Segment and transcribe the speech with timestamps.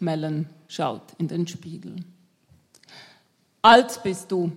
[0.00, 1.96] Melon schaut in den Spiegel.
[3.62, 4.52] Alt bist du.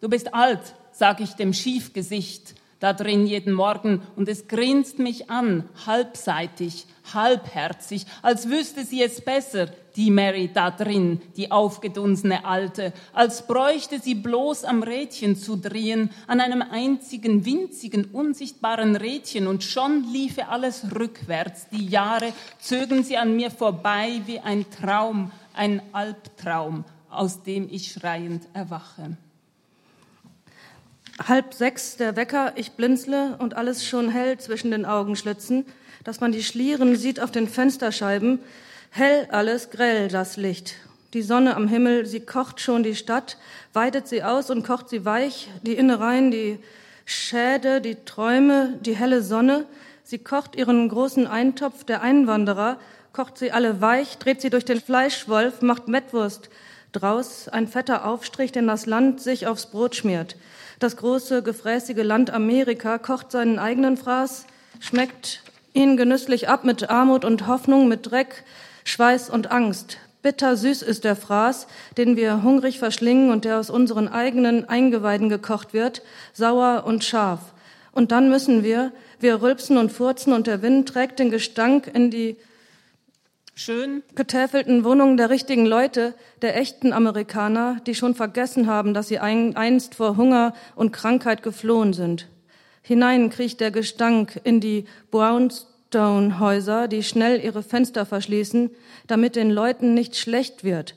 [0.00, 5.30] Du bist alt, sag ich dem Schiefgesicht da drin jeden Morgen und es grinst mich
[5.30, 12.92] an, halbseitig, halbherzig, als wüsste sie es besser, die Mary da drin, die aufgedunsene Alte,
[13.12, 19.64] als bräuchte sie bloß am Rädchen zu drehen, an einem einzigen winzigen, unsichtbaren Rädchen und
[19.64, 21.68] schon liefe alles rückwärts.
[21.70, 27.92] Die Jahre zögen sie an mir vorbei wie ein Traum, ein Albtraum, aus dem ich
[27.92, 29.16] schreiend erwache.
[31.26, 35.64] Halb sechs der Wecker, ich blinzle und alles schon hell zwischen den Augenschlitzen,
[36.04, 38.38] dass man die Schlieren sieht auf den Fensterscheiben.
[38.90, 40.74] Hell alles, grell das Licht.
[41.12, 43.38] Die Sonne am Himmel, sie kocht schon die Stadt,
[43.72, 46.58] weitet sie aus und kocht sie weich, die Innereien, die
[47.04, 49.66] Schäde, die Träume, die helle Sonne.
[50.02, 52.78] Sie kocht ihren großen Eintopf der Einwanderer,
[53.12, 56.50] kocht sie alle weich, dreht sie durch den Fleischwolf, macht Mettwurst
[56.92, 60.36] draus, ein fetter Aufstrich, den das Land sich aufs Brot schmiert.
[60.78, 64.46] Das große, gefräßige Land Amerika kocht seinen eigenen Fraß,
[64.80, 68.44] schmeckt ihn genüsslich ab mit Armut und Hoffnung, mit Dreck,
[68.86, 69.98] Schweiß und Angst.
[70.22, 71.66] Bitter süß ist der Fraß,
[71.98, 77.40] den wir hungrig verschlingen und der aus unseren eigenen Eingeweiden gekocht wird, sauer und scharf.
[77.90, 82.12] Und dann müssen wir, wir rülpsen und furzen und der Wind trägt den Gestank in
[82.12, 82.36] die
[83.56, 89.18] schön getäfelten Wohnungen der richtigen Leute, der echten Amerikaner, die schon vergessen haben, dass sie
[89.18, 92.28] einst vor Hunger und Krankheit geflohen sind.
[92.82, 94.84] Hinein kriecht der Gestank in die
[95.90, 98.70] Brownstone-Häuser, die schnell ihre Fenster verschließen,
[99.06, 100.94] damit den Leuten nicht schlecht wird.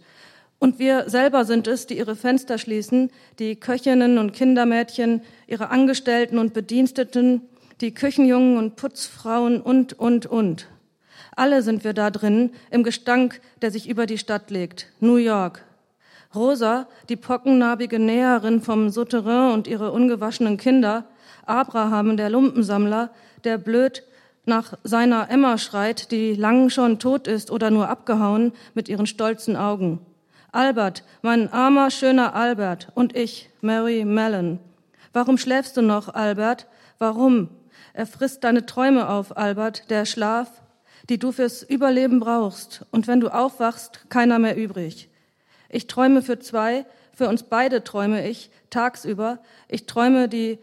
[0.59, 6.37] Und wir selber sind es, die ihre Fenster schließen, die Köchinnen und Kindermädchen, ihre Angestellten
[6.37, 7.41] und Bediensteten,
[7.81, 10.67] die Küchenjungen und Putzfrauen und, und, und.
[11.35, 14.87] Alle sind wir da drin, im Gestank, der sich über die Stadt legt.
[14.99, 15.63] New York.
[16.35, 21.05] Rosa, die pockennarbige Näherin vom Souterrain und ihre ungewaschenen Kinder.
[21.45, 23.11] Abraham, der Lumpensammler,
[23.45, 24.03] der blöd
[24.49, 29.55] nach seiner Emma schreit, die lang schon tot ist oder nur abgehauen mit ihren stolzen
[29.55, 29.99] Augen.
[30.51, 34.59] Albert, mein armer, schöner Albert und ich, Mary Mellon.
[35.13, 36.67] Warum schläfst du noch, Albert?
[36.97, 37.49] Warum?
[37.93, 40.49] Er frisst deine Träume auf, Albert, der Schlaf,
[41.09, 42.85] die du fürs Überleben brauchst.
[42.91, 45.09] Und wenn du aufwachst, keiner mehr übrig.
[45.69, 49.39] Ich träume für zwei, für uns beide träume ich tagsüber.
[49.67, 50.59] Ich träume die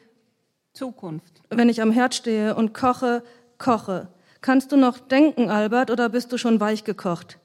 [0.72, 1.42] Zukunft.
[1.50, 3.22] Wenn ich am Herd stehe und koche,
[3.58, 4.08] koche.
[4.40, 7.38] Kannst du noch denken, Albert, oder bist du schon weich gekocht?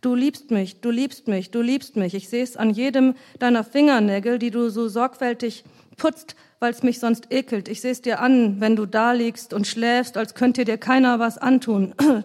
[0.00, 2.14] Du liebst mich, du liebst mich, du liebst mich.
[2.14, 5.64] Ich sehe es an jedem deiner Fingernägel, die du so sorgfältig
[5.96, 7.68] putzt, weil es mich sonst ekelt.
[7.68, 11.18] Ich sehe es dir an, wenn du da liegst und schläfst, als könnte dir keiner
[11.18, 11.94] was antun.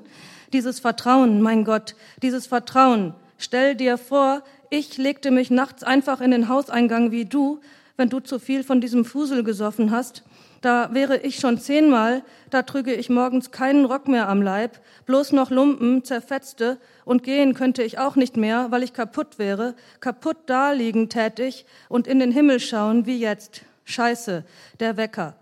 [0.53, 3.15] dieses Vertrauen, mein Gott, dieses Vertrauen.
[3.37, 7.59] Stell dir vor, ich legte mich nachts einfach in den Hauseingang wie du,
[7.97, 10.23] wenn du zu viel von diesem Fusel gesoffen hast.
[10.63, 15.33] Da wäre ich schon zehnmal, da trüge ich morgens keinen Rock mehr am Leib, bloß
[15.33, 20.37] noch Lumpen, zerfetzte, und gehen könnte ich auch nicht mehr, weil ich kaputt wäre, kaputt
[20.45, 23.63] da liegen tätig und in den Himmel schauen wie jetzt.
[23.83, 24.45] Scheiße,
[24.79, 25.35] der Wecker.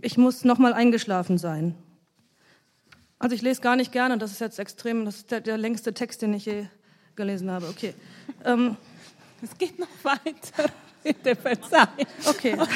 [0.00, 1.74] Ich muss noch mal eingeschlafen sein.
[3.18, 5.92] Also ich lese gar nicht gerne, das ist jetzt extrem, das ist der, der längste
[5.92, 6.66] Text, den ich je
[7.16, 7.66] gelesen habe.
[7.66, 7.94] Okay.
[8.44, 8.76] Ähm,
[9.42, 10.70] es geht noch weiter.
[11.02, 11.88] Bitte verzeihen.
[12.26, 12.56] Okay.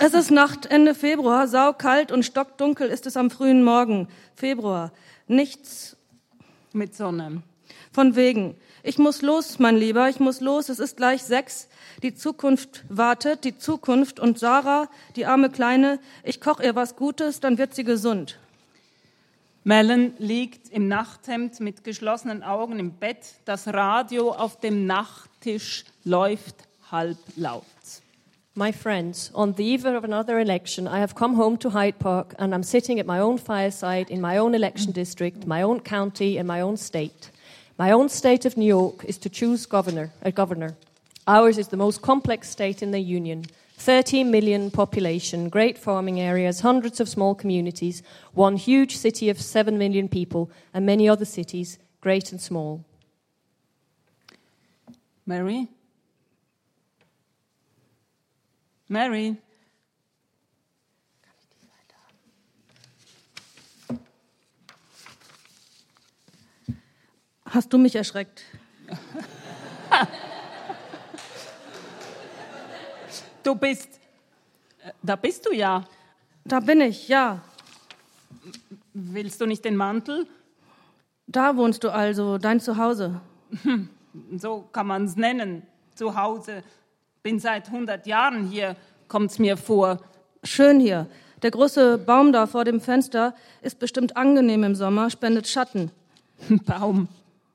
[0.00, 4.08] es ist Nacht, Ende Februar, saukalt und stockdunkel ist es am frühen Morgen.
[4.34, 4.92] Februar.
[5.26, 5.96] Nichts.
[6.72, 7.42] Mit Sonne.
[7.92, 8.54] Von wegen.
[8.82, 10.68] Ich muss los, mein Lieber, ich muss los.
[10.68, 11.68] Es ist gleich sechs.
[12.02, 14.20] Die Zukunft wartet, die Zukunft.
[14.20, 18.38] Und Sarah, die arme Kleine, ich koche ihr was Gutes, dann wird sie gesund.
[19.68, 23.34] Mellen liegt im Nachthemd mit geschlossenen Augen im Bett.
[23.44, 26.54] Das Radio auf dem Nachttisch läuft
[26.90, 27.66] halblaut.
[28.54, 32.34] My friends, on the eve of another election, I have come home to Hyde Park
[32.38, 36.38] and I'm sitting at my own fireside in my own election district, my own county,
[36.38, 37.30] and my own state.
[37.76, 40.78] My own state of New York is to choose governor, a governor.
[41.26, 43.44] Ours is the most complex state in the Union.
[43.78, 48.02] 13 million population, great farming areas, hundreds of small communities,
[48.34, 52.84] one huge city of 7 million people, and many other cities, great and small.
[55.24, 55.68] Mary?
[58.88, 59.36] Mary?
[67.46, 68.44] Hast du mich erschreckt?
[73.48, 73.88] Du bist.
[75.02, 75.82] Da bist du ja.
[76.44, 77.40] Da bin ich, ja.
[78.92, 80.26] Willst du nicht den Mantel?
[81.26, 83.22] Da wohnst du also, dein Zuhause.
[84.36, 85.62] So kann man es nennen.
[85.94, 86.62] Zu Hause.
[87.22, 88.76] Bin seit 100 Jahren hier,
[89.08, 89.98] kommt's mir vor.
[90.44, 91.06] Schön hier.
[91.40, 95.90] Der große Baum da vor dem Fenster ist bestimmt angenehm im Sommer, spendet Schatten.
[96.66, 97.08] Baum.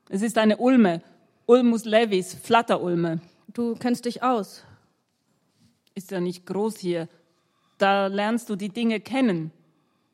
[0.08, 1.02] Es ist eine Ulme.
[1.46, 3.20] Ulmus levis, Flatterulme.
[3.46, 4.64] Du kennst dich aus.
[5.94, 7.08] Ist ja nicht groß hier.
[7.78, 9.52] Da lernst du die Dinge kennen.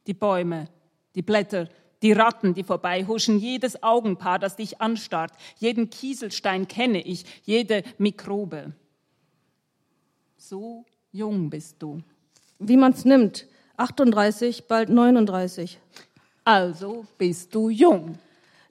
[0.07, 0.69] Die Bäume,
[1.15, 1.69] die Blätter,
[2.03, 8.73] die Ratten, die vorbeihuschen, jedes Augenpaar, das dich anstarrt, jeden Kieselstein kenne ich, jede Mikrobe.
[10.37, 12.03] So jung bist du.
[12.59, 13.47] Wie man's nimmt.
[13.77, 15.79] 38, bald 39.
[16.45, 18.19] Also bist du jung.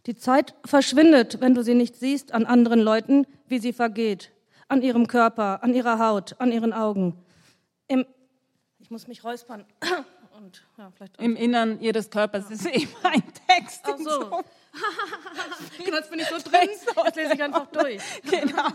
[0.05, 4.31] Die Zeit verschwindet, wenn du sie nicht siehst an anderen Leuten, wie sie vergeht.
[4.69, 7.21] An ihrem Körper, an ihrer Haut, an ihren Augen.
[7.87, 8.05] Im
[8.89, 9.65] ich muss mich räuspern.
[10.39, 13.81] Und, ja, Im Innern ihres Körpers ist eben ein Text.
[13.83, 14.41] Ach so.
[15.83, 16.69] genau, jetzt bin ich so drin,
[17.05, 18.01] jetzt lese ich einfach durch.
[18.23, 18.63] Genau.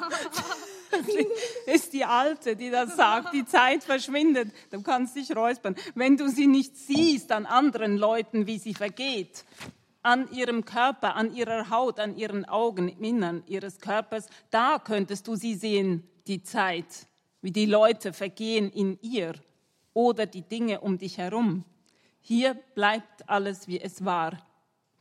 [1.67, 3.35] Das ist die Alte, die das sagt.
[3.35, 4.53] Die Zeit verschwindet.
[4.71, 5.75] Du kannst dich räuspern.
[5.97, 9.45] Wenn du sie nicht siehst an anderen Leuten, wie sie vergeht,
[10.05, 15.27] an ihrem Körper, an ihrer Haut, an ihren Augen, im Innern ihres Körpers, da könntest
[15.27, 17.07] du sie sehen, die Zeit,
[17.41, 19.35] wie die Leute vergehen in ihr
[19.95, 21.65] oder die Dinge um dich herum.
[22.21, 24.39] Hier bleibt alles, wie es war.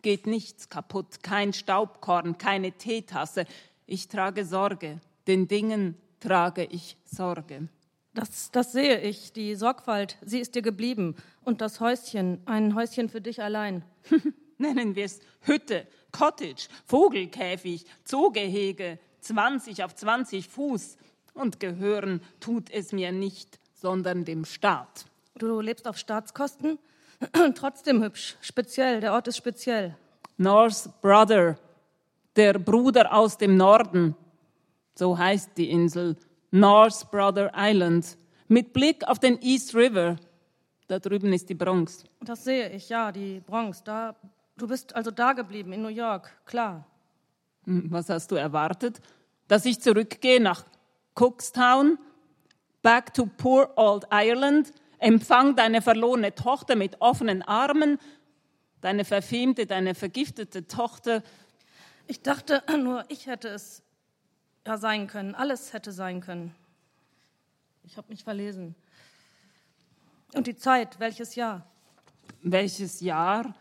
[0.02, 3.46] Geht nichts kaputt, kein Staubkorn, keine Teetasse.
[3.86, 7.68] Ich trage Sorge, den Dingen trage ich Sorge.
[8.14, 11.16] Das, das sehe ich, die Sorgfalt, sie ist dir geblieben.
[11.44, 13.84] Und das Häuschen, ein Häuschen für dich allein.
[14.64, 20.96] Nennen wir es Hütte, Cottage, Vogelkäfig, Zoogehege, 20 auf 20 Fuß.
[21.34, 25.06] Und gehören tut es mir nicht, sondern dem Staat.
[25.38, 26.80] Du lebst auf Staatskosten?
[27.56, 29.98] Trotzdem hübsch, speziell, der Ort ist speziell.
[30.38, 31.58] North Brother,
[32.38, 34.16] der Bruder aus dem Norden,
[34.96, 36.16] so heißt die Insel,
[36.52, 38.18] North Brother Island,
[38.48, 40.16] mit Blick auf den East River.
[40.88, 42.06] Da drüben ist die Bronx.
[42.22, 43.84] Das sehe ich, ja, die Bronx.
[43.84, 44.16] Da,
[44.58, 46.86] du bist also da geblieben, in New York, klar.
[47.66, 49.02] Hm, Was hast du erwartet?
[49.48, 50.64] Dass ich zurückgehe nach
[51.16, 51.98] Cookstown,
[52.82, 58.00] back to poor old Ireland, empfang deine verlorene Tochter mit offenen Armen,
[58.82, 61.24] deine verfemte, deine vergiftete Tochter.
[62.08, 63.82] Ich dachte nur, ich hätte es
[64.66, 65.36] ja sein können.
[65.36, 66.56] Alles hätte sein können.
[67.84, 68.76] Ich habe mich verlesen.
[70.34, 71.66] Und die Zeit, welches Jahr?
[72.42, 73.54] Welches Jahr?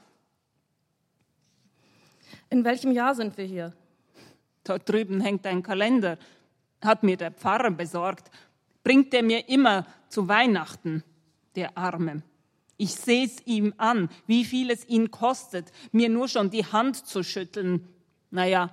[2.50, 3.72] In welchem Jahr sind wir hier?
[4.64, 6.18] Dort drüben hängt ein Kalender,
[6.80, 8.30] hat mir der Pfarrer besorgt,
[8.84, 11.02] bringt er mir immer zu Weihnachten,
[11.54, 12.22] der Arme.
[12.76, 17.22] Ich seh's ihm an, wie viel es ihn kostet, mir nur schon die Hand zu
[17.22, 17.88] schütteln.
[18.30, 18.70] Naja,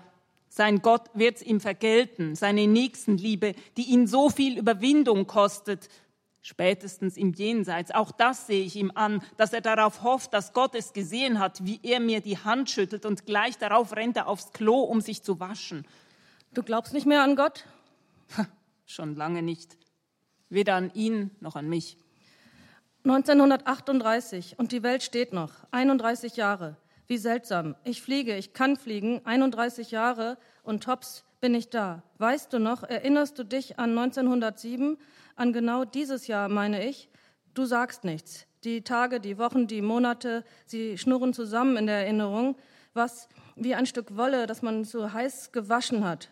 [0.47, 5.89] sein Gott wird's ihm vergelten, seine Nächstenliebe, die ihn so viel Überwindung kostet,
[6.41, 7.91] spätestens im Jenseits.
[7.91, 11.65] Auch das sehe ich ihm an, dass er darauf hofft, dass Gott es gesehen hat,
[11.65, 15.24] wie er mir die Hand schüttelt und gleich darauf rennt er aufs Klo, um sich
[15.24, 15.86] zu waschen.
[16.53, 17.65] Du glaubst nicht mehr an Gott?
[18.86, 19.77] Schon lange nicht.
[20.50, 21.97] Weder an ihn noch an mich.
[23.03, 25.51] 1938 und die Welt steht noch.
[25.71, 26.77] 31 Jahre.
[27.07, 27.75] Wie seltsam.
[27.83, 29.25] Ich fliege, ich kann fliegen.
[29.25, 32.03] 31 Jahre und tops bin ich da.
[32.17, 34.98] Weißt du noch, erinnerst du dich an 1907,
[35.36, 37.10] an genau dieses Jahr, meine ich?
[37.53, 38.46] Du sagst nichts.
[38.63, 42.58] Die Tage, die Wochen, die Monate, sie schnurren zusammen in der Erinnerung.
[42.93, 46.29] Was wie ein Stück Wolle, das man so heiß gewaschen hat.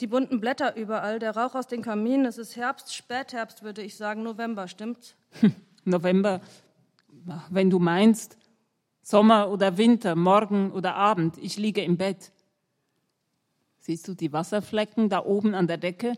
[0.00, 2.26] Die bunten Blätter überall, der Rauch aus den Kaminen.
[2.26, 5.16] Es ist Herbst, Spätherbst, würde ich sagen, November, stimmt's?
[5.84, 6.40] November,
[7.50, 8.36] wenn du meinst,
[9.02, 12.32] Sommer oder Winter, Morgen oder Abend, ich liege im Bett.
[13.86, 16.14] Siehst du die Wasserflecken da oben an der Decke?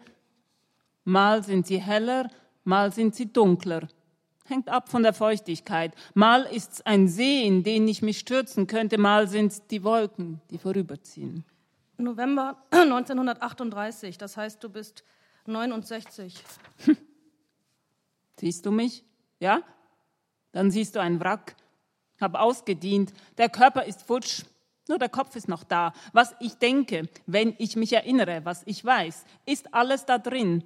[1.05, 2.31] Mal sind sie heller,
[2.65, 3.89] mal sind sie dunkler.
[4.47, 5.95] Hängt ab von der Feuchtigkeit.
[6.15, 10.57] Mal ist's ein See, in den ich mich stürzen könnte, mal sind's die Wolken, die
[10.57, 11.45] vorüberziehen.
[11.99, 15.05] November 1938, das heißt, du bist
[15.45, 16.43] 69.
[18.41, 19.05] Siehst du mich?
[19.41, 19.61] Ja?
[20.53, 21.55] Dann siehst du ein Wrack.
[22.19, 23.13] Hab ausgedient.
[23.37, 24.45] Der Körper ist futsch.
[24.89, 25.93] Nur der Kopf ist noch da.
[26.13, 30.65] Was ich denke, wenn ich mich erinnere, was ich weiß, ist alles da drin.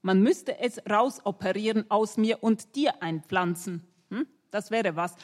[0.00, 3.86] Man müsste es rausoperieren aus mir und dir einpflanzen.
[4.10, 4.26] Hm?
[4.50, 5.16] Das wäre was.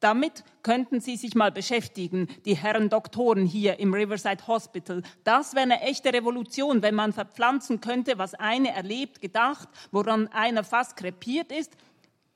[0.00, 5.02] Damit könnten Sie sich mal beschäftigen, die Herren Doktoren hier im Riverside Hospital.
[5.24, 10.62] Das wäre eine echte Revolution, wenn man verpflanzen könnte, was eine erlebt, gedacht, woran einer
[10.62, 11.76] fast krepiert ist,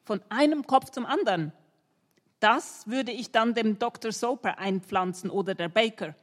[0.05, 1.53] von einem Kopf zum anderen.
[2.43, 4.11] Das würde ich dann dem Dr.
[4.11, 6.17] Soper einpflanzen oder der Baker.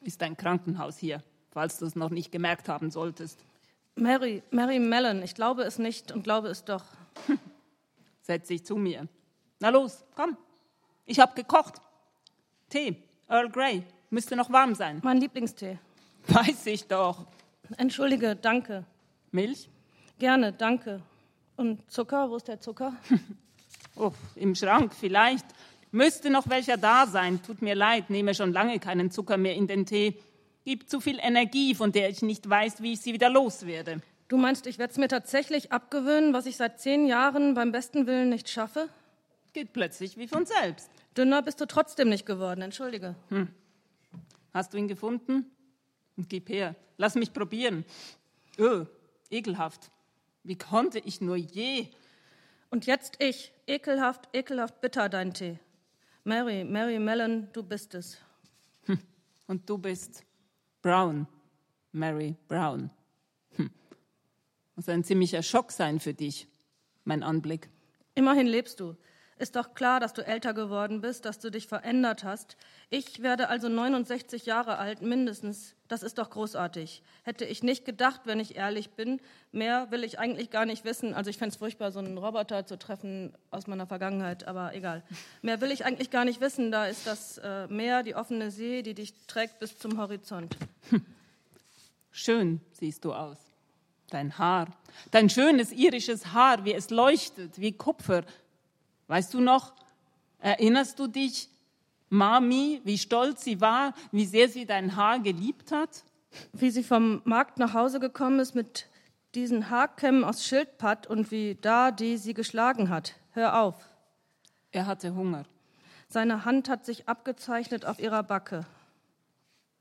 [0.00, 3.44] Ist ein Krankenhaus hier, falls du es noch nicht gemerkt haben solltest.
[3.94, 6.84] Mary, Mary Mellon, ich glaube es nicht und glaube es doch.
[8.22, 9.06] Setz dich zu mir.
[9.60, 10.38] Na los, komm.
[11.04, 11.82] Ich habe gekocht.
[12.70, 12.96] Tee,
[13.28, 15.00] Earl Grey, müsste noch warm sein.
[15.04, 15.78] Mein Lieblingstee.
[16.28, 17.26] Weiß ich doch.
[17.76, 18.86] Entschuldige, danke.
[19.32, 19.68] Milch?
[20.18, 21.02] Gerne, danke.
[21.56, 22.94] Und Zucker, wo ist der Zucker?
[23.96, 25.46] Oh, im Schrank vielleicht.
[25.90, 27.42] Müsste noch welcher da sein.
[27.42, 30.16] Tut mir leid, nehme schon lange keinen Zucker mehr in den Tee.
[30.64, 34.00] Gibt zu viel Energie, von der ich nicht weiß, wie ich sie wieder loswerde.
[34.28, 38.06] Du meinst, ich werde es mir tatsächlich abgewöhnen, was ich seit zehn Jahren beim besten
[38.06, 38.88] Willen nicht schaffe?
[39.52, 40.88] Geht plötzlich wie von selbst.
[41.16, 43.14] Dünner bist du trotzdem nicht geworden, entschuldige.
[44.54, 45.50] Hast du ihn gefunden?
[46.16, 47.84] Gib her, lass mich probieren.
[48.58, 48.86] Öh,
[49.30, 49.90] ekelhaft.
[50.44, 51.88] Wie konnte ich nur je?
[52.72, 53.52] Und jetzt ich.
[53.66, 55.58] Ekelhaft, ekelhaft bitter dein Tee.
[56.24, 58.18] Mary, Mary Mellon, du bist es.
[59.46, 60.24] Und du bist
[60.80, 61.26] Brown,
[61.92, 62.90] Mary Brown.
[63.56, 63.70] Hm.
[64.74, 66.48] Muss ein ziemlicher Schock sein für dich,
[67.04, 67.68] mein Anblick.
[68.14, 68.96] Immerhin lebst du.
[69.42, 72.56] Ist doch klar, dass du älter geworden bist, dass du dich verändert hast.
[72.90, 75.74] Ich werde also 69 Jahre alt, mindestens.
[75.88, 77.02] Das ist doch großartig.
[77.24, 79.20] Hätte ich nicht gedacht, wenn ich ehrlich bin.
[79.50, 81.12] Mehr will ich eigentlich gar nicht wissen.
[81.12, 85.02] Also ich fände es furchtbar, so einen Roboter zu treffen aus meiner Vergangenheit, aber egal.
[85.42, 86.70] Mehr will ich eigentlich gar nicht wissen.
[86.70, 90.56] Da ist das äh, Meer, die offene See, die dich trägt bis zum Horizont.
[92.12, 93.38] Schön siehst du aus.
[94.08, 94.68] Dein Haar,
[95.10, 98.22] dein schönes irisches Haar, wie es leuchtet, wie Kupfer.
[99.12, 99.74] Weißt du noch,
[100.38, 101.50] erinnerst du dich,
[102.08, 106.04] Mami, wie stolz sie war, wie sehr sie dein Haar geliebt hat?
[106.54, 108.88] Wie sie vom Markt nach Hause gekommen ist mit
[109.34, 113.12] diesen Haarkämmen aus Schildpatt und wie da die sie geschlagen hat.
[113.32, 113.74] Hör auf.
[114.70, 115.44] Er hatte Hunger.
[116.08, 118.64] Seine Hand hat sich abgezeichnet auf ihrer Backe.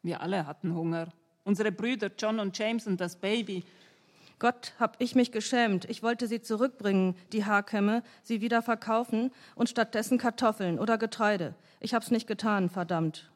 [0.04, 1.08] Wir alle hatten Hunger.
[1.46, 3.64] Unsere Brüder John und James und das Baby.
[4.42, 5.86] Gott, hab ich mich geschämt.
[5.86, 11.54] Ich wollte sie zurückbringen, die Haarkämme, sie wieder verkaufen und stattdessen Kartoffeln oder Getreide.
[11.80, 13.30] Ich hab's nicht getan, verdammt.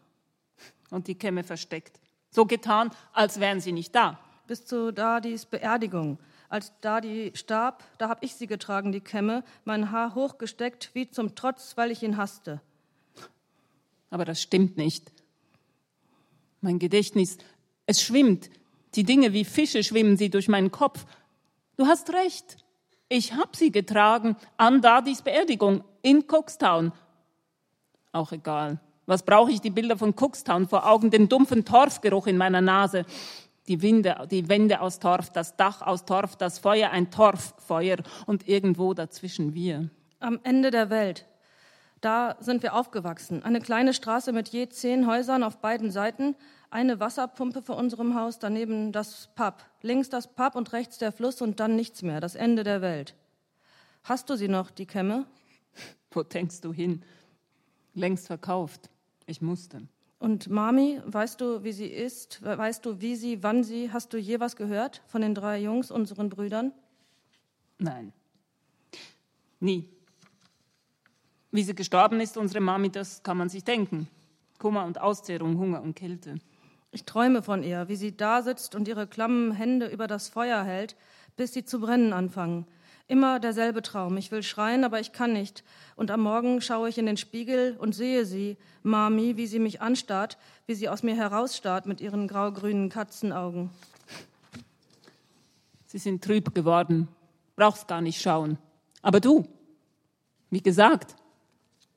[0.90, 2.00] Und die Kämme versteckt.
[2.32, 4.18] So getan, als wären sie nicht da.
[4.48, 6.18] Bis zu Dadis Beerdigung.
[6.50, 11.36] Als Dadi starb, da hab ich sie getragen, die Kämme, mein Haar hochgesteckt, wie zum
[11.36, 12.62] Trotz, weil ich ihn hasste.
[14.10, 15.12] Aber das stimmt nicht.
[16.62, 17.38] Mein Gedächtnis,
[17.86, 18.50] es schwimmt.
[18.96, 21.06] Die Dinge wie Fische schwimmen sie durch meinen Kopf.
[21.78, 22.58] Du hast recht.
[23.10, 26.92] Ich hab sie getragen an Dadis Beerdigung in Cookstown.
[28.12, 28.80] Auch egal.
[29.06, 33.06] Was brauche ich die Bilder von Cookstown vor Augen, den dumpfen Torfgeruch in meiner Nase,
[33.68, 38.48] die, Winde, die Wände aus Torf, das Dach aus Torf, das Feuer ein Torffeuer und
[38.48, 39.90] irgendwo dazwischen wir.
[40.20, 41.26] Am Ende der Welt.
[42.02, 43.44] Da sind wir aufgewachsen.
[43.44, 46.36] Eine kleine Straße mit je zehn Häusern auf beiden Seiten,
[46.76, 49.64] eine Wasserpumpe vor unserem Haus, daneben das Pub.
[49.82, 52.20] Links das Pub und rechts der Fluss und dann nichts mehr.
[52.20, 53.16] Das Ende der Welt.
[54.04, 55.26] Hast du sie noch, die Kämme?
[56.12, 57.02] Wo denkst du hin?
[57.94, 58.90] Längst verkauft.
[59.26, 59.88] Ich musste.
[60.20, 62.44] Und Mami, weißt du, wie sie ist?
[62.44, 63.94] Weißt du, wie sie, wann sie?
[63.94, 66.74] Hast du je was gehört von den drei Jungs, unseren Brüdern?
[67.78, 68.12] Nein.
[69.62, 69.88] Nie.
[71.52, 74.10] Wie sie gestorben ist, unsere Mami, das kann man sich denken.
[74.60, 76.36] Kummer und Auszehrung, Hunger und Kälte.
[76.96, 80.64] Ich träume von ihr, wie sie da sitzt und ihre klammen Hände über das Feuer
[80.64, 80.96] hält,
[81.36, 82.66] bis sie zu brennen anfangen.
[83.10, 84.16] Immer derselbe Traum.
[84.16, 85.66] Ich will schreien, aber ich kann nicht.
[85.98, 89.82] Und am Morgen schaue ich in den Spiegel und sehe sie, Mami, wie sie mich
[89.82, 90.38] anstarrt,
[90.68, 93.72] wie sie aus mir herausstarrt mit ihren grau-grünen Katzenaugen.
[95.88, 97.10] Sie sind trüb geworden.
[97.58, 98.58] Brauchst gar nicht schauen.
[99.02, 99.46] Aber du,
[100.50, 101.18] wie gesagt,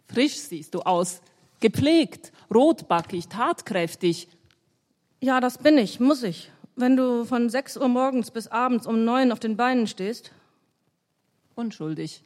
[0.08, 1.20] frisch siehst du aus.
[1.60, 4.26] Gepflegt, rotbackig, tatkräftig.
[5.20, 6.50] Ja, das bin ich, muss ich.
[6.76, 10.32] Wenn du von sechs Uhr morgens bis abends um neun auf den Beinen stehst,
[11.58, 12.22] Unschuldig.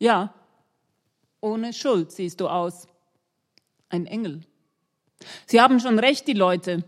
[0.00, 0.34] Ja,
[1.40, 2.88] ohne Schuld siehst du aus.
[3.88, 4.40] Ein Engel.
[5.46, 6.82] Sie haben schon recht, die Leute.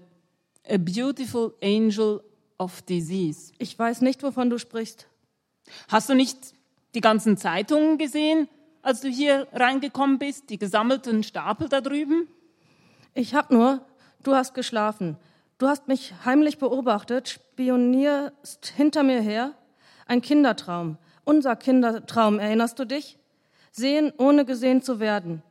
[0.69, 2.25] A beautiful angel
[2.59, 3.53] of disease.
[3.59, 5.07] ich weiß nicht, wovon du sprichst.
[5.87, 6.55] Hast du nicht
[6.97, 8.49] die ganzen Zeitungen gesehen,
[8.83, 10.51] als du hier reingekommen bist?
[10.51, 12.27] Die gesammelten Stapel da drüben?
[13.15, 13.81] Ich hab nur,
[14.25, 15.17] du hast geschlafen.
[15.59, 19.53] Du hast mich heimlich beobachtet, spionierst hinter mir her.
[20.05, 20.99] Ein Kindertraum.
[21.25, 23.19] Unser Kindertraum, erinnerst du dich?
[23.73, 25.43] Sehen, ohne gesehen zu werden.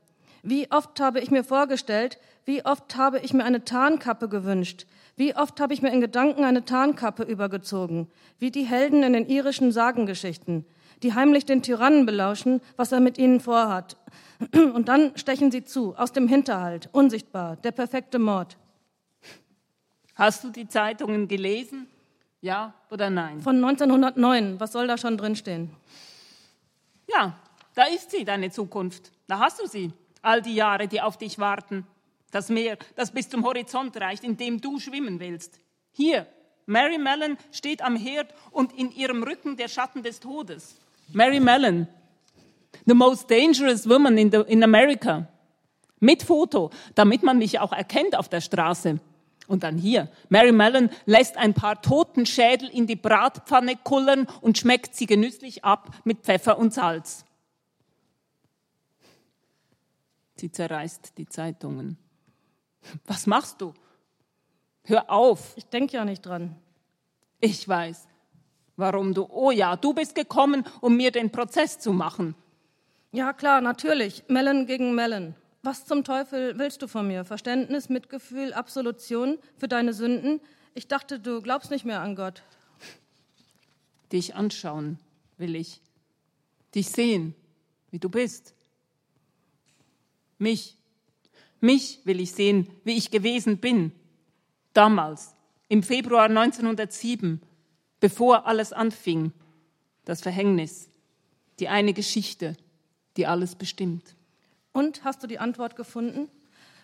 [0.44, 4.86] Wie oft habe ich mir vorgestellt, wie oft habe ich mir eine Tarnkappe gewünscht,
[5.16, 8.08] wie oft habe ich mir in Gedanken eine Tarnkappe übergezogen,
[8.38, 10.66] wie die Helden in den irischen Sagengeschichten,
[11.02, 13.98] die heimlich den Tyrannen belauschen, was er mit ihnen vorhat.
[14.54, 18.56] Und dann stechen sie zu, aus dem Hinterhalt, unsichtbar, der perfekte Mord.
[20.16, 21.88] Hast du die Zeitungen gelesen?
[22.42, 23.42] Ja oder nein?
[23.42, 24.60] Von 1909.
[24.60, 25.72] Was soll da schon drinstehen?
[27.08, 27.38] Ja,
[27.74, 29.12] da ist sie, deine Zukunft.
[29.28, 29.92] Da hast du sie.
[30.22, 31.86] All die Jahre, die auf dich warten.
[32.32, 35.60] Das Meer, das bis zum Horizont reicht, in dem du schwimmen willst.
[35.92, 36.28] Hier,
[36.66, 40.78] Mary Mellon steht am Herd und in ihrem Rücken der Schatten des Todes.
[41.14, 41.88] Mary Mellon,
[42.86, 45.28] the most dangerous woman in, the, in America.
[46.00, 49.00] Mit Foto, damit man mich auch erkennt auf der Straße.
[49.48, 54.96] Und dann hier, Mary Mellon lässt ein paar Totenschädel in die Bratpfanne kullern und schmeckt
[54.96, 57.26] sie genüsslich ab mit Pfeffer und Salz.
[60.36, 61.98] Sie zerreißt die Zeitungen.
[63.06, 63.74] Was machst du?
[64.84, 65.54] Hör auf.
[65.56, 66.56] Ich denke ja nicht dran.
[67.40, 68.08] Ich weiß,
[68.76, 69.28] warum du.
[69.30, 72.36] Oh ja, du bist gekommen, um mir den Prozess zu machen.
[73.12, 74.24] Ja, klar, natürlich.
[74.28, 75.36] Mellon gegen Mellon.
[75.66, 77.26] Was zum Teufel willst du von mir?
[77.26, 80.40] Verständnis, Mitgefühl, Absolution für deine Sünden?
[80.76, 82.44] Ich dachte, du glaubst nicht mehr an Gott.
[84.12, 85.00] Dich anschauen
[85.40, 85.82] will ich.
[86.76, 87.34] Dich sehen,
[87.90, 88.54] wie du bist.
[90.38, 90.78] Mich.
[91.62, 93.92] Mich will ich sehen, wie ich gewesen bin.
[94.74, 95.34] Damals,
[95.68, 97.42] im Februar 1907,
[98.00, 99.32] bevor alles anfing.
[100.04, 100.92] Das Verhängnis.
[101.58, 102.56] Die eine Geschichte,
[103.18, 104.16] die alles bestimmt.
[104.76, 106.28] Und hast du die Antwort gefunden?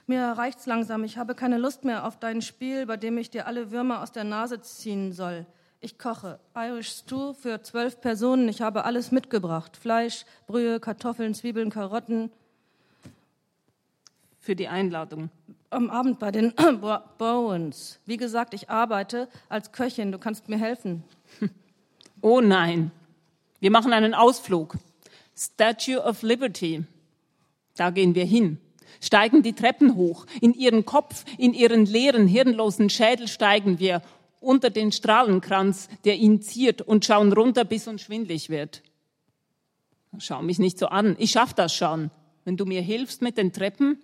[0.07, 1.03] Mir reicht's langsam.
[1.03, 4.13] Ich habe keine Lust mehr auf dein Spiel, bei dem ich dir alle Würmer aus
[4.13, 5.45] der Nase ziehen soll.
[5.81, 8.47] Ich koche Irish Stew für zwölf Personen.
[8.47, 9.75] Ich habe alles mitgebracht.
[9.75, 12.31] Fleisch, Brühe, Kartoffeln, Zwiebeln, Karotten.
[14.39, 15.29] Für die Einladung.
[15.69, 16.53] Am Abend bei den
[17.17, 17.99] Bowens.
[18.05, 20.13] Wie gesagt, ich arbeite als Köchin.
[20.13, 21.03] Du kannst mir helfen.
[22.23, 22.91] Oh nein.
[23.59, 24.77] Wir machen einen Ausflug.
[25.35, 26.85] Statue of Liberty.
[27.75, 28.59] Da gehen wir hin,
[28.99, 30.25] steigen die Treppen hoch.
[30.41, 34.01] In ihren Kopf, in ihren leeren, hirnlosen Schädel steigen wir
[34.39, 38.81] unter den Strahlenkranz, der ihn ziert, und schauen runter, bis uns schwindlig wird.
[40.17, 41.15] Schau mich nicht so an.
[41.19, 42.11] Ich schaff das schon.
[42.43, 44.01] Wenn du mir hilfst mit den Treppen.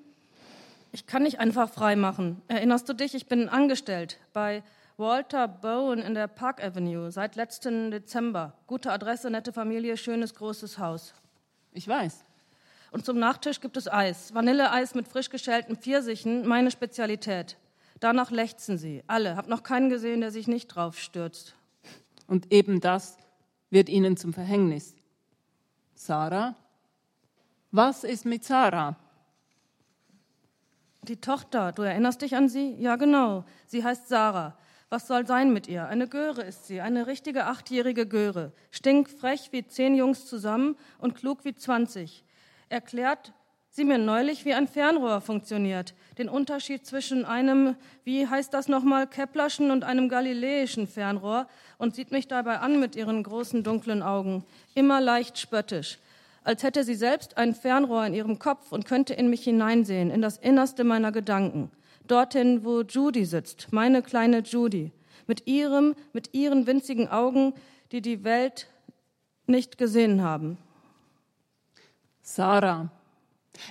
[0.91, 2.41] Ich kann nicht einfach frei machen.
[2.47, 3.13] Erinnerst du dich?
[3.13, 4.63] Ich bin angestellt bei
[4.95, 8.53] Walter Bowen in der Park Avenue seit letzten Dezember.
[8.67, 11.13] Gute Adresse, nette Familie, schönes großes Haus.
[11.73, 12.23] Ich weiß.
[12.97, 14.33] Und zum Nachtisch gibt es Eis.
[14.33, 17.55] Vanilleeis mit frisch geschälten Pfirsichen, meine Spezialität.
[17.99, 19.03] Danach lechzen sie.
[19.05, 19.36] Alle.
[19.36, 21.53] Hab noch keinen gesehen, der sich nicht drauf stürzt.
[22.25, 23.17] Und eben das
[23.69, 24.95] wird ihnen zum Verhängnis.
[25.93, 26.55] Sarah?
[27.69, 28.95] Was ist mit Sarah?
[31.03, 32.77] Die Tochter, du erinnerst dich an sie?
[32.79, 33.45] Ja, genau.
[33.67, 34.57] Sie heißt Sarah.
[34.89, 35.86] Was soll sein mit ihr?
[35.86, 38.53] Eine Göre ist sie, eine richtige achtjährige Göre.
[38.71, 42.23] Stinkfrech wie zehn Jungs zusammen und klug wie zwanzig
[42.69, 43.34] erklärt
[43.77, 45.93] sie mir neulich, wie ein Fernrohr funktioniert.
[46.17, 52.12] Den Unterschied zwischen einem, wie heißt das nochmal, Keplerschen und einem galiläischen Fernrohr und sieht
[52.12, 55.99] mich dabei an mit ihren großen dunklen Augen, immer leicht spöttisch,
[56.43, 60.23] als hätte sie selbst ein Fernrohr in ihrem Kopf und könnte in mich hineinsehen, in
[60.23, 61.69] das Innerste meiner Gedanken.
[62.08, 64.91] Dorthin, wo Judy sitzt, meine kleine Judy,
[65.27, 67.53] mit ihrem, mit ihren winzigen Augen,
[67.91, 68.67] die die Welt
[69.45, 70.58] nicht gesehen haben.
[72.27, 72.89] Sarah.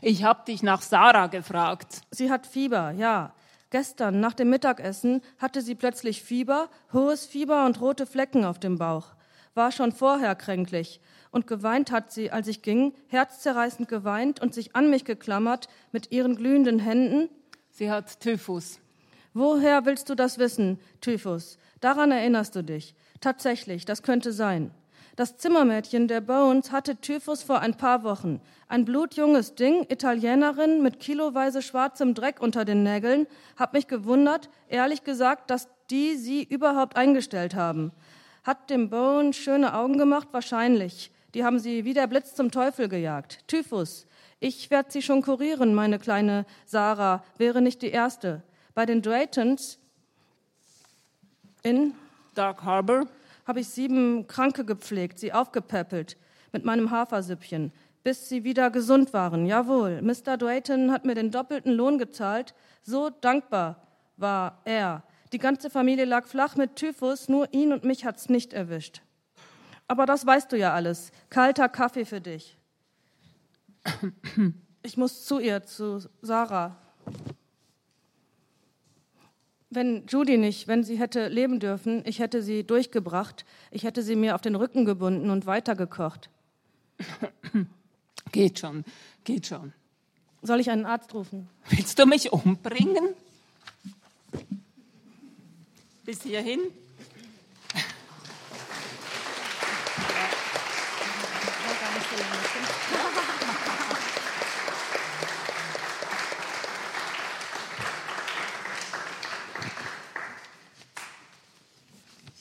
[0.01, 2.01] Ich habe dich nach Sarah gefragt.
[2.11, 3.35] Sie hat Fieber, ja.
[3.69, 8.79] Gestern nach dem Mittagessen hatte sie plötzlich Fieber, hohes Fieber und rote Flecken auf dem
[8.79, 9.09] Bauch.
[9.55, 11.01] War schon vorher kränklich.
[11.31, 16.11] Und geweint hat sie, als ich ging, herzzerreißend geweint und sich an mich geklammert mit
[16.11, 17.29] ihren glühenden Händen.
[17.71, 18.81] Sie hat Typhus.
[19.35, 21.59] Woher willst du das wissen, Typhus?
[21.81, 22.95] Daran erinnerst du dich.
[23.21, 24.71] Tatsächlich, das könnte sein.
[25.17, 28.39] Das Zimmermädchen der Bones hatte Typhus vor ein paar Wochen.
[28.69, 33.27] Ein blutjunges Ding, Italienerin mit kiloweise schwarzem Dreck unter den Nägeln,
[33.57, 37.93] hab mich gewundert, ehrlich gesagt, dass die sie überhaupt eingestellt haben.
[38.45, 40.29] Hat dem Bone schöne Augen gemacht?
[40.33, 41.11] Wahrscheinlich.
[41.33, 43.39] Die haben sie wie der Blitz zum Teufel gejagt.
[43.49, 44.07] Typhus.
[44.39, 48.43] Ich werde sie schon kurieren, meine kleine Sarah, wäre nicht die erste.
[48.75, 49.79] Bei den Draytons
[51.63, 51.95] in
[52.35, 53.07] Dark Harbor
[53.47, 56.17] habe ich sieben Kranke gepflegt, sie aufgepäppelt
[56.53, 59.47] mit meinem Hafersüppchen, bis sie wieder gesund waren.
[59.47, 60.37] Jawohl, Mr.
[60.37, 62.55] Drayton hat mir den doppelten Lohn gezahlt.
[62.83, 65.03] So dankbar war er.
[65.33, 69.03] Die ganze Familie lag flach mit Typhus, nur ihn und mich hat's nicht erwischt.
[69.89, 71.11] Aber das weißt du ja alles.
[71.31, 72.57] Kalter Kaffee für dich.
[74.83, 76.77] Ich muss zu ihr, zu Sarah.
[79.77, 84.17] Wenn Judy nicht, wenn sie hätte leben dürfen, ich hätte sie durchgebracht, ich hätte sie
[84.17, 86.31] mir auf den Rücken gebunden und weitergekocht.
[88.33, 88.85] Geht schon,
[89.23, 89.75] geht schon.
[90.41, 91.49] Soll ich einen Arzt rufen?
[91.69, 93.15] Willst du mich umbringen?
[96.05, 96.61] bis hierhin.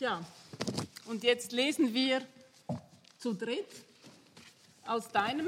[0.05, 0.23] Tja,
[1.07, 2.21] und jetzt lesen wir
[3.17, 3.65] zu dritt
[4.85, 5.47] aus deinem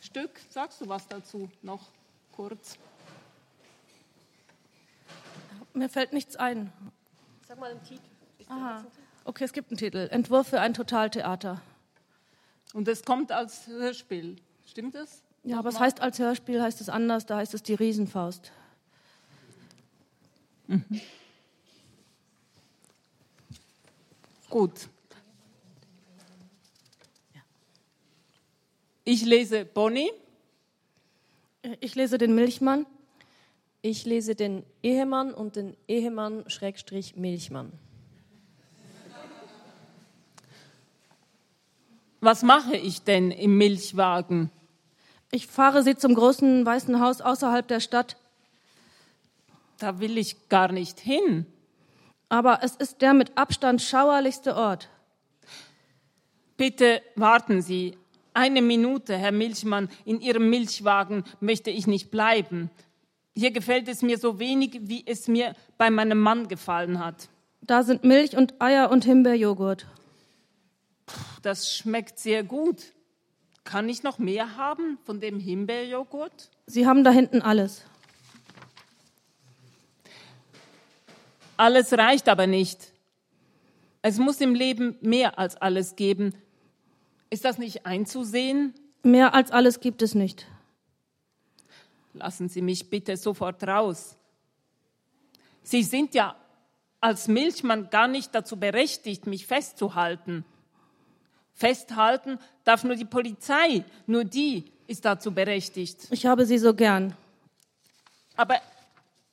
[0.00, 0.38] Stück.
[0.50, 1.88] Sagst du was dazu noch
[2.30, 2.78] kurz?
[5.74, 6.72] Mir fällt nichts ein.
[7.48, 8.02] Sag mal den Titel.
[8.46, 8.84] Aha.
[9.24, 10.06] Okay, es gibt einen Titel.
[10.12, 11.60] Entwurf für ein Totaltheater.
[12.74, 14.36] Und es kommt als Hörspiel.
[14.64, 15.24] Stimmt das?
[15.42, 18.52] Ja, aber es heißt als Hörspiel, heißt es anders, da heißt es die Riesenfaust.
[24.50, 24.88] Gut.
[29.04, 30.10] Ich lese Bonnie.
[31.80, 32.86] Ich lese den Milchmann.
[33.82, 37.72] Ich lese den Ehemann und den Ehemann Schrägstrich Milchmann.
[42.20, 44.50] Was mache ich denn im Milchwagen?
[45.30, 48.16] Ich fahre sie zum großen weißen Haus außerhalb der Stadt.
[49.78, 51.46] Da will ich gar nicht hin.
[52.28, 54.88] Aber es ist der mit Abstand schauerlichste Ort.
[56.56, 57.96] Bitte warten Sie.
[58.34, 59.88] Eine Minute, Herr Milchmann.
[60.04, 62.70] In Ihrem Milchwagen möchte ich nicht bleiben.
[63.34, 67.28] Hier gefällt es mir so wenig, wie es mir bei meinem Mann gefallen hat.
[67.60, 69.86] Da sind Milch und Eier und Himbeerjoghurt.
[71.42, 72.92] Das schmeckt sehr gut.
[73.64, 76.50] Kann ich noch mehr haben von dem Himbeerjoghurt?
[76.66, 77.84] Sie haben da hinten alles.
[81.58, 82.92] Alles reicht aber nicht.
[84.00, 86.32] Es muss im Leben mehr als alles geben.
[87.30, 88.72] Ist das nicht einzusehen?
[89.02, 90.46] Mehr als alles gibt es nicht.
[92.14, 94.16] Lassen Sie mich bitte sofort raus.
[95.64, 96.36] Sie sind ja
[97.00, 100.44] als Milchmann gar nicht dazu berechtigt, mich festzuhalten.
[101.54, 106.06] Festhalten darf nur die Polizei, nur die ist dazu berechtigt.
[106.10, 107.16] Ich habe sie so gern.
[108.36, 108.60] Aber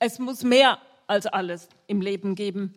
[0.00, 2.74] es muss mehr als alles im Leben geben.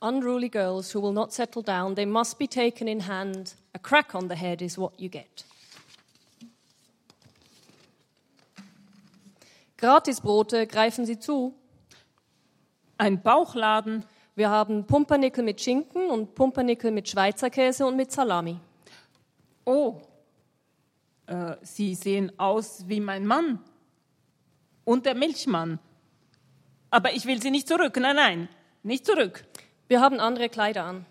[0.00, 3.54] Unruly girls who will not settle down, they must be taken in hand.
[3.74, 5.44] A crack on the head is what you get.
[9.76, 11.54] Gratisbrote greifen Sie zu.
[12.98, 18.58] Ein Bauchladen, Wir haben Pumpernickel mit Schinken und Pumpernickel mit Schweizer Käse und mit Salami.
[19.66, 20.00] oh,
[21.26, 23.62] äh, Sie sehen aus wie mein Mann
[24.84, 25.78] und der Milchmann.
[26.92, 28.48] Aber ich will Sie nicht zurück, nein, nein,
[28.82, 29.44] nicht zurück.
[29.88, 31.06] Wir haben andere Kleider an.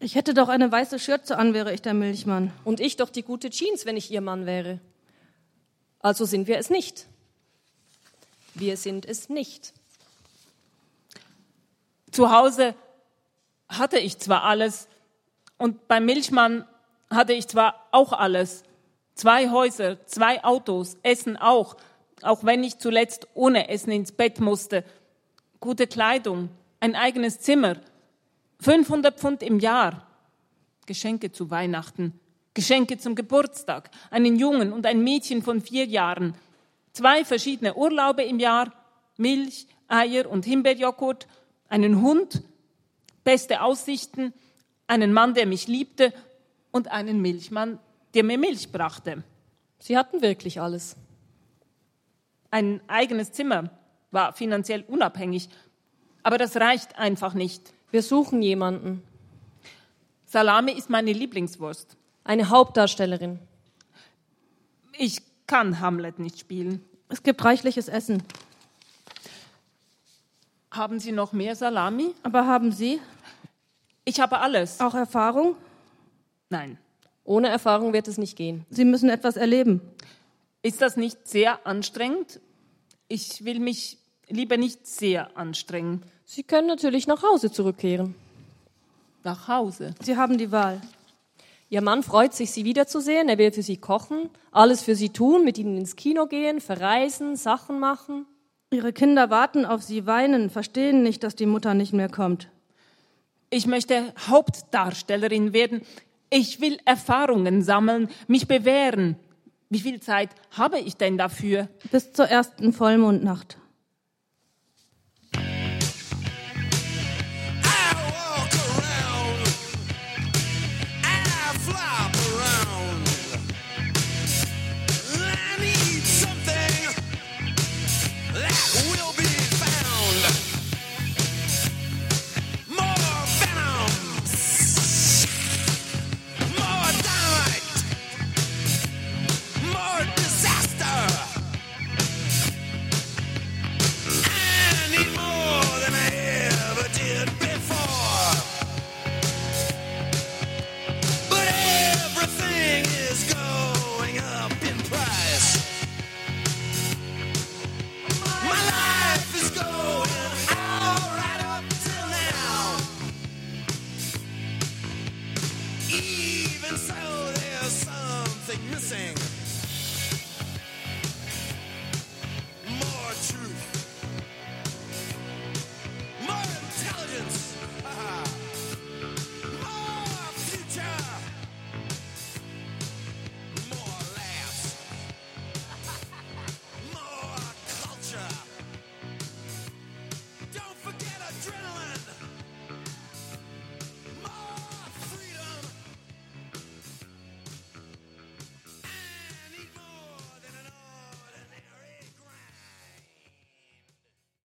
[0.00, 2.52] Ich hätte doch eine weiße Schürze an, wäre ich der Milchmann.
[2.64, 4.80] Und ich doch die gute Jeans, wenn ich Ihr Mann wäre.
[6.00, 7.06] Also sind wir es nicht.
[8.54, 9.74] Wir sind es nicht.
[12.12, 12.74] Zu Hause
[13.68, 14.88] hatte ich zwar alles
[15.58, 16.66] und beim Milchmann
[17.10, 18.64] hatte ich zwar auch alles.
[19.14, 21.76] Zwei Häuser, zwei Autos, Essen auch,
[22.22, 24.82] auch wenn ich zuletzt ohne Essen ins Bett musste.
[25.60, 27.76] Gute Kleidung, ein eigenes Zimmer,
[28.60, 30.06] 500 Pfund im Jahr,
[30.86, 32.18] Geschenke zu Weihnachten,
[32.54, 36.34] Geschenke zum Geburtstag, einen Jungen und ein Mädchen von vier Jahren,
[36.92, 38.72] zwei verschiedene Urlaube im Jahr,
[39.16, 41.26] Milch, Eier und Himbeerjoghurt,
[41.68, 42.42] einen Hund,
[43.24, 44.32] beste Aussichten,
[44.86, 46.12] einen Mann, der mich liebte
[46.70, 47.78] und einen Milchmann,
[48.14, 49.24] der mir Milch brachte.
[49.78, 50.96] Sie hatten wirklich alles.
[52.50, 53.70] Ein eigenes Zimmer
[54.16, 55.48] war finanziell unabhängig,
[56.24, 57.72] aber das reicht einfach nicht.
[57.92, 59.04] Wir suchen jemanden.
[60.24, 61.96] Salami ist meine Lieblingswurst.
[62.24, 63.38] Eine Hauptdarstellerin.
[64.98, 66.84] Ich kann Hamlet nicht spielen.
[67.08, 68.24] Es gibt reichliches Essen.
[70.72, 72.12] Haben Sie noch mehr Salami?
[72.24, 73.00] Aber haben Sie
[74.04, 74.80] Ich habe alles.
[74.80, 75.56] auch Erfahrung?
[76.50, 76.78] Nein.
[77.24, 78.64] Ohne Erfahrung wird es nicht gehen.
[78.70, 79.80] Sie müssen etwas erleben.
[80.62, 82.40] Ist das nicht sehr anstrengend?
[83.08, 86.02] Ich will mich lieber nicht sehr anstrengen.
[86.24, 88.14] Sie können natürlich nach Hause zurückkehren.
[89.22, 89.94] Nach Hause.
[90.02, 90.80] Sie haben die Wahl.
[91.68, 93.28] Ihr Mann freut sich, Sie wiederzusehen.
[93.28, 97.36] Er will für Sie kochen, alles für Sie tun, mit Ihnen ins Kino gehen, verreisen,
[97.36, 98.26] Sachen machen.
[98.70, 102.48] Ihre Kinder warten auf Sie, weinen, verstehen nicht, dass die Mutter nicht mehr kommt.
[103.50, 105.82] Ich möchte Hauptdarstellerin werden.
[106.30, 109.16] Ich will Erfahrungen sammeln, mich bewähren.
[109.70, 111.68] Wie viel Zeit habe ich denn dafür?
[111.90, 113.58] Bis zur ersten Vollmondnacht.